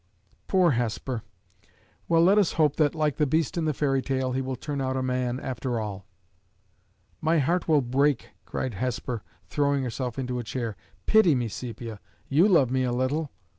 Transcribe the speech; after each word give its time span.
"Poor 0.47 0.71
Hesper! 0.71 1.21
Well! 2.07 2.23
let 2.23 2.39
us 2.39 2.53
hope 2.53 2.77
that, 2.77 2.95
like 2.95 3.17
the 3.17 3.27
beast 3.27 3.55
in 3.55 3.65
the 3.65 3.71
fairy 3.75 4.01
tale, 4.01 4.31
he 4.31 4.41
will 4.41 4.55
turn 4.55 4.81
out 4.81 4.97
a 4.97 5.03
man 5.03 5.39
after 5.39 5.79
all." 5.79 6.07
"My 7.21 7.37
heart 7.37 7.67
will 7.67 7.81
break," 7.83 8.29
cried 8.43 8.73
Hesper, 8.73 9.21
throwing 9.45 9.83
herself 9.83 10.17
into 10.17 10.39
a 10.39 10.43
chair. 10.43 10.75
"Pity 11.05 11.35
me, 11.35 11.47
Sepia; 11.47 11.99
you 12.27 12.47
love 12.47 12.71
me 12.71 12.81
a 12.81 12.91
little." 12.91 13.29